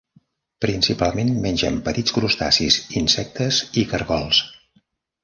Principalment, 0.63 1.27
mengen 1.43 1.77
petits 1.89 2.15
crustacis, 2.15 2.79
insectes 3.03 3.61
i 3.83 3.85
cargols. 3.93 4.41